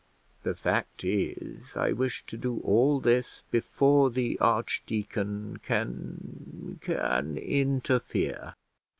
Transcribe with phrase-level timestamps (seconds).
[0.41, 8.55] The fact is, I wish to do all this before the archdeacon can can interfere.